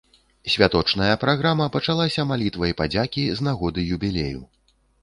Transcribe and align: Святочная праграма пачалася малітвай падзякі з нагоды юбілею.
Святочная 0.53 1.09
праграма 1.25 1.67
пачалася 1.77 2.27
малітвай 2.33 2.77
падзякі 2.81 3.31
з 3.39 3.51
нагоды 3.51 3.79
юбілею. 3.97 4.41